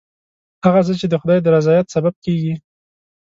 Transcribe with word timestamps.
هغه 0.65 0.81
څه 0.87 0.93
چې 0.99 1.05
د 1.09 1.15
خدای 1.21 1.39
د 1.41 1.47
رضایت 1.55 1.87
سبب 1.95 2.15
کېږي. 2.25 2.53